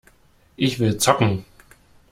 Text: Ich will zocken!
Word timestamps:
Ich 0.55 0.79
will 0.79 0.97
zocken! 0.99 1.45